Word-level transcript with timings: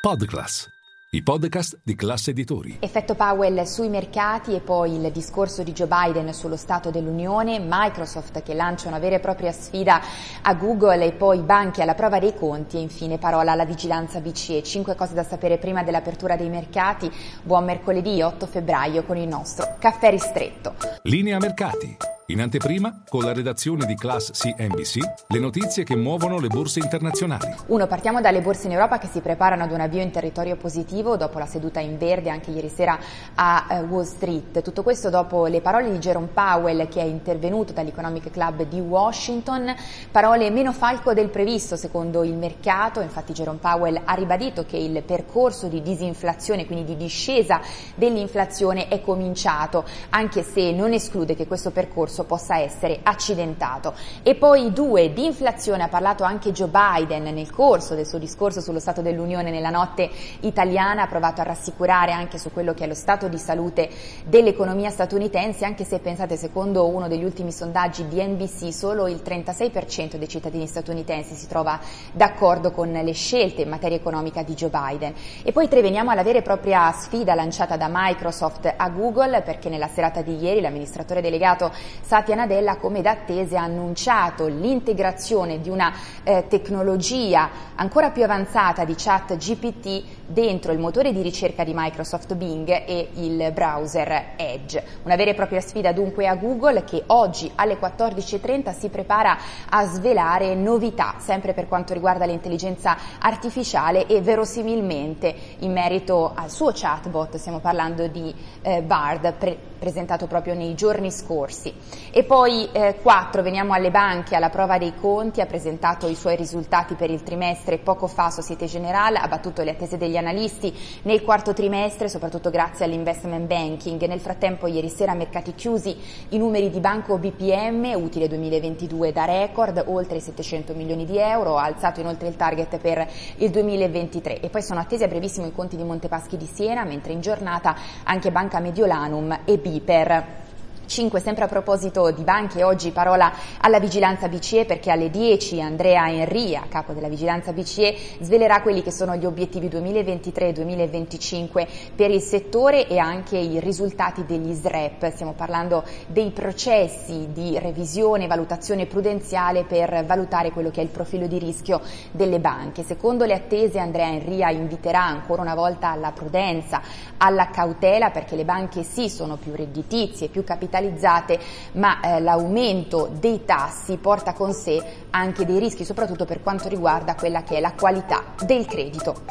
Podclass, 0.00 0.66
i 1.10 1.22
podcast 1.22 1.80
di 1.84 1.94
classe 1.94 2.30
editori. 2.30 2.78
Effetto 2.80 3.14
Powell 3.14 3.64
sui 3.64 3.90
mercati 3.90 4.54
e 4.54 4.60
poi 4.60 4.94
il 4.94 5.12
discorso 5.12 5.62
di 5.62 5.72
Joe 5.72 5.88
Biden 5.88 6.32
sullo 6.32 6.56
Stato 6.56 6.90
dell'Unione, 6.90 7.58
Microsoft 7.58 8.42
che 8.42 8.54
lancia 8.54 8.88
una 8.88 8.98
vera 8.98 9.16
e 9.16 9.20
propria 9.20 9.52
sfida 9.52 10.00
a 10.40 10.54
Google 10.54 11.04
e 11.04 11.12
poi 11.12 11.40
banchi 11.40 11.82
alla 11.82 11.92
prova 11.92 12.18
dei 12.18 12.34
conti 12.34 12.78
e 12.78 12.80
infine 12.80 13.18
parola 13.18 13.52
alla 13.52 13.66
vigilanza 13.66 14.20
BCE. 14.20 14.62
Cinque 14.62 14.94
cose 14.94 15.12
da 15.12 15.22
sapere 15.22 15.58
prima 15.58 15.82
dell'apertura 15.82 16.34
dei 16.34 16.48
mercati. 16.48 17.12
Buon 17.42 17.66
mercoledì 17.66 18.22
8 18.22 18.46
febbraio 18.46 19.02
con 19.04 19.18
il 19.18 19.28
nostro 19.28 19.76
caffè 19.78 20.08
ristretto. 20.08 20.76
Linea 21.02 21.36
mercati. 21.36 22.09
In 22.30 22.40
anteprima, 22.40 23.02
con 23.08 23.24
la 23.24 23.32
redazione 23.32 23.86
di 23.86 23.96
Class 23.96 24.30
CNBC, 24.30 24.98
le 25.26 25.38
notizie 25.40 25.82
che 25.82 25.96
muovono 25.96 26.38
le 26.38 26.46
borse 26.46 26.78
internazionali. 26.78 27.52
Uno, 27.66 27.88
partiamo 27.88 28.20
dalle 28.20 28.40
borse 28.40 28.66
in 28.66 28.72
Europa 28.74 28.98
che 28.98 29.08
si 29.08 29.18
preparano 29.18 29.64
ad 29.64 29.72
un 29.72 29.80
avvio 29.80 30.00
in 30.00 30.12
territorio 30.12 30.54
positivo 30.54 31.16
dopo 31.16 31.40
la 31.40 31.46
seduta 31.46 31.80
in 31.80 31.98
verde 31.98 32.30
anche 32.30 32.52
ieri 32.52 32.68
sera 32.68 32.96
a 33.34 33.66
eh, 33.68 33.80
Wall 33.80 34.04
Street. 34.04 34.62
Tutto 34.62 34.84
questo 34.84 35.10
dopo 35.10 35.46
le 35.46 35.60
parole 35.60 35.90
di 35.90 35.98
Jerome 35.98 36.28
Powell 36.32 36.86
che 36.86 37.00
è 37.00 37.04
intervenuto 37.04 37.72
dall'Economic 37.72 38.30
Club 38.30 38.62
di 38.62 38.78
Washington, 38.78 39.74
parole 40.12 40.50
meno 40.50 40.72
falco 40.72 41.12
del 41.12 41.30
previsto 41.30 41.74
secondo 41.74 42.22
il 42.22 42.34
mercato, 42.34 43.00
infatti 43.00 43.32
Jerome 43.32 43.58
Powell 43.58 44.02
ha 44.04 44.14
ribadito 44.14 44.64
che 44.64 44.76
il 44.76 45.02
percorso 45.02 45.66
di 45.66 45.82
disinflazione, 45.82 46.64
quindi 46.64 46.84
di 46.84 46.96
discesa 46.96 47.60
dell'inflazione 47.96 48.86
è 48.86 49.00
cominciato, 49.00 49.84
anche 50.10 50.44
se 50.44 50.70
non 50.70 50.92
esclude 50.92 51.34
che 51.34 51.48
questo 51.48 51.72
percorso 51.72 52.18
discorso 52.20 52.24
possa 52.24 52.58
essere 52.58 53.00
accidentato. 53.02 53.94
E 54.22 54.34
poi 54.34 54.72
due, 54.72 55.12
di 55.12 55.24
inflazione 55.24 55.82
ha 55.82 55.88
parlato 55.88 56.24
anche 56.24 56.52
Joe 56.52 56.68
Biden 56.68 57.22
nel 57.22 57.50
corso 57.50 57.94
del 57.94 58.06
suo 58.06 58.18
discorso 58.18 58.60
sullo 58.60 58.78
Stato 58.78 59.02
dell'Unione 59.02 59.50
nella 59.50 59.70
notte 59.70 60.10
italiana, 60.40 61.02
ha 61.02 61.06
provato 61.06 61.40
a 61.40 61.44
rassicurare 61.44 62.12
anche 62.12 62.38
su 62.38 62.52
quello 62.52 62.74
che 62.74 62.84
è 62.84 62.86
lo 62.86 62.94
stato 62.94 63.28
di 63.28 63.38
salute 63.38 63.88
dell'economia 64.24 64.90
statunitense, 64.90 65.64
anche 65.64 65.84
se 65.84 65.98
pensate 65.98 66.36
secondo 66.36 66.86
uno 66.86 67.08
degli 67.08 67.24
ultimi 67.24 67.52
sondaggi 67.52 68.06
di 68.08 68.22
NBC 68.22 68.72
solo 68.72 69.06
il 69.06 69.20
36% 69.24 70.16
dei 70.16 70.28
cittadini 70.28 70.66
statunitensi 70.66 71.34
si 71.34 71.46
trova 71.46 71.78
d'accordo 72.12 72.72
con 72.72 72.90
le 72.90 73.12
scelte 73.12 73.62
in 73.62 73.68
materia 73.68 73.96
economica 73.96 74.42
di 74.42 74.54
Joe 74.54 74.70
Biden. 74.70 75.14
E 75.42 75.52
poi 75.52 75.68
tre, 75.68 75.80
veniamo 75.80 76.10
alla 76.10 76.22
vera 76.22 76.38
e 76.38 76.42
propria 76.42 76.90
sfida 76.92 77.34
lanciata 77.34 77.76
da 77.76 77.88
Microsoft 77.90 78.72
a 78.76 78.88
Google 78.88 79.42
perché 79.42 79.68
nella 79.68 79.88
serata 79.88 80.22
di 80.22 80.36
ieri 80.36 80.60
l'amministratore 80.60 81.20
delegato 81.20 81.70
Satya 82.10 82.34
Nadella, 82.34 82.76
come 82.78 83.02
da 83.02 83.12
attese, 83.12 83.56
ha 83.56 83.62
annunciato 83.62 84.48
l'integrazione 84.48 85.60
di 85.60 85.68
una 85.68 85.94
eh, 86.24 86.46
tecnologia 86.48 87.48
ancora 87.76 88.10
più 88.10 88.24
avanzata 88.24 88.84
di 88.84 88.96
chat 88.96 89.36
GPT 89.36 90.02
dentro 90.26 90.72
il 90.72 90.80
motore 90.80 91.12
di 91.12 91.22
ricerca 91.22 91.62
di 91.62 91.70
Microsoft 91.72 92.34
Bing 92.34 92.68
e 92.68 93.10
il 93.14 93.52
browser 93.52 94.32
Edge. 94.34 94.82
Una 95.04 95.14
vera 95.14 95.30
e 95.30 95.34
propria 95.34 95.60
sfida 95.60 95.92
dunque 95.92 96.26
a 96.26 96.34
Google 96.34 96.82
che 96.82 97.04
oggi 97.06 97.48
alle 97.54 97.78
14.30 97.78 98.76
si 98.76 98.88
prepara 98.88 99.38
a 99.68 99.86
svelare 99.86 100.56
novità 100.56 101.14
sempre 101.18 101.54
per 101.54 101.68
quanto 101.68 101.94
riguarda 101.94 102.24
l'intelligenza 102.24 102.96
artificiale 103.20 104.08
e 104.08 104.20
verosimilmente 104.20 105.32
in 105.58 105.70
merito 105.70 106.32
al 106.34 106.50
suo 106.50 106.72
chatbot, 106.74 107.36
stiamo 107.36 107.60
parlando 107.60 108.08
di 108.08 108.34
eh, 108.62 108.82
Bard, 108.82 109.32
pre- 109.34 109.56
presentato 109.78 110.26
proprio 110.26 110.54
nei 110.54 110.74
giorni 110.74 111.12
scorsi. 111.12 111.72
E 112.12 112.24
poi 112.24 112.68
eh, 112.72 112.96
4, 113.00 113.42
veniamo 113.42 113.72
alle 113.72 113.90
banche, 113.90 114.34
alla 114.34 114.48
prova 114.48 114.78
dei 114.78 114.94
conti, 115.00 115.40
ha 115.40 115.46
presentato 115.46 116.08
i 116.08 116.16
suoi 116.16 116.34
risultati 116.34 116.94
per 116.94 117.08
il 117.08 117.22
trimestre 117.22 117.78
poco 117.78 118.08
fa 118.08 118.30
Societe 118.30 118.66
Generale, 118.66 119.18
ha 119.18 119.28
battuto 119.28 119.62
le 119.62 119.70
attese 119.70 119.96
degli 119.96 120.16
analisti 120.16 120.76
nel 121.02 121.22
quarto 121.22 121.52
trimestre, 121.52 122.08
soprattutto 122.08 122.50
grazie 122.50 122.84
all'investment 122.84 123.46
banking. 123.46 124.02
Nel 124.06 124.18
frattempo 124.18 124.66
ieri 124.66 124.88
sera 124.88 125.14
mercati 125.14 125.54
chiusi 125.54 125.96
i 126.30 126.38
numeri 126.38 126.68
di 126.68 126.80
Banco 126.80 127.16
BPM, 127.18 127.92
utile 127.94 128.26
2022 128.26 129.12
da 129.12 129.24
record, 129.24 129.84
oltre 129.86 130.16
i 130.16 130.20
700 130.20 130.74
milioni 130.74 131.04
di 131.04 131.18
euro, 131.18 131.58
ha 131.58 131.64
alzato 131.64 132.00
inoltre 132.00 132.26
il 132.26 132.36
target 132.36 132.78
per 132.78 133.08
il 133.36 133.50
2023 133.50 134.40
e 134.40 134.48
poi 134.48 134.62
sono 134.62 134.80
attesi 134.80 135.04
a 135.04 135.08
brevissimo 135.08 135.46
i 135.46 135.52
conti 135.52 135.76
di 135.76 135.84
Montepaschi 135.84 136.36
di 136.36 136.46
Siena, 136.52 136.84
mentre 136.84 137.12
in 137.12 137.20
giornata 137.20 137.76
anche 138.04 138.32
Banca 138.32 138.58
Mediolanum 138.58 139.40
e 139.44 139.58
Biper. 139.58 140.48
5, 140.90 141.20
sempre 141.20 141.44
a 141.44 141.46
proposito 141.46 142.10
di 142.10 142.24
banche, 142.24 142.64
oggi 142.64 142.90
parola 142.90 143.32
alla 143.60 143.78
vigilanza 143.78 144.26
BCE 144.26 144.64
perché 144.64 144.90
alle 144.90 145.08
10 145.08 145.60
Andrea 145.60 146.10
Enria, 146.10 146.64
capo 146.68 146.92
della 146.92 147.06
vigilanza 147.06 147.52
BCE, 147.52 147.94
svelerà 148.22 148.60
quelli 148.60 148.82
che 148.82 148.90
sono 148.90 149.14
gli 149.14 149.24
obiettivi 149.24 149.68
2023-2025 149.68 151.66
per 151.94 152.10
il 152.10 152.20
settore 152.20 152.88
e 152.88 152.98
anche 152.98 153.38
i 153.38 153.60
risultati 153.60 154.26
degli 154.26 154.52
SREP. 154.52 155.12
Stiamo 155.12 155.32
parlando 155.32 155.84
dei 156.08 156.32
processi 156.32 157.28
di 157.32 157.56
revisione 157.60 158.26
valutazione 158.26 158.86
prudenziale 158.86 159.62
per 159.62 160.04
valutare 160.04 160.50
quello 160.50 160.72
che 160.72 160.80
è 160.80 160.82
il 160.82 160.90
profilo 160.90 161.28
di 161.28 161.38
rischio 161.38 161.80
delle 162.10 162.40
banche. 162.40 162.82
Secondo 162.82 163.24
le 163.26 163.34
attese 163.34 163.78
Andrea 163.78 164.08
Enria 164.08 164.50
inviterà 164.50 165.04
ancora 165.04 165.40
una 165.40 165.54
volta 165.54 165.90
alla 165.90 166.10
prudenza, 166.10 166.82
alla 167.18 167.48
cautela 167.50 168.10
perché 168.10 168.34
le 168.34 168.44
banche 168.44 168.82
sì 168.82 169.08
sono 169.08 169.36
più 169.36 169.54
redditizie, 169.54 170.26
più 170.26 170.42
capitalizzate 170.42 170.78
capitalizzate, 170.80 171.38
ma 171.72 172.00
eh, 172.00 172.20
l'aumento 172.20 173.10
dei 173.12 173.44
tassi 173.44 173.96
porta 173.96 174.32
con 174.32 174.52
sé 174.52 174.82
anche 175.10 175.44
dei 175.44 175.58
rischi, 175.58 175.84
soprattutto 175.84 176.24
per 176.24 176.42
quanto 176.42 176.68
riguarda 176.68 177.14
quella 177.14 177.42
che 177.42 177.56
è 177.56 177.60
la 177.60 177.72
qualità 177.72 178.24
del 178.44 178.66
credito. 178.66 179.22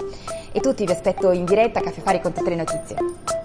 E 0.52 0.60
tutti 0.60 0.86
vi 0.86 0.92
aspetto 0.92 1.32
in 1.32 1.46
diretta 1.46 1.80
a 1.80 1.82
Caffè 1.82 2.02
Fare 2.02 2.22
con 2.22 2.34
tutte 2.34 2.50
le 2.50 2.56
notizie. 2.56 3.39